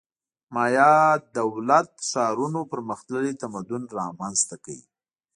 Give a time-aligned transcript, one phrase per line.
[0.53, 0.91] مایا
[1.37, 4.77] دولت ښارونو پرمختللی تمدن رامنځته کړ